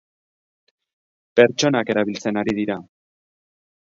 Pertsonak 1.39 1.91
erailtzen 1.95 2.39
ari 2.43 2.57
dira. 2.61 2.79